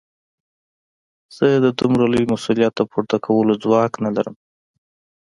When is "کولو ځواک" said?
3.25-3.93